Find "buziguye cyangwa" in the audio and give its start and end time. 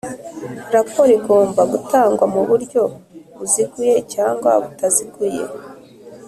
3.37-4.51